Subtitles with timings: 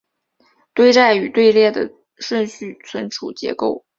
[0.73, 3.85] 堆栈与队列的顺序存储结构